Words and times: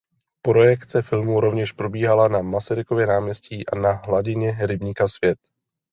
Projekce 0.45 1.01
filmů 1.01 1.39
rovněž 1.39 1.71
probíhala 1.71 2.27
na 2.27 2.41
Masarykově 2.41 3.05
náměstí 3.07 3.69
a 3.69 3.75
na 3.75 3.91
hladině 3.91 4.57
rybníka 4.65 5.07
Svět. 5.07 5.37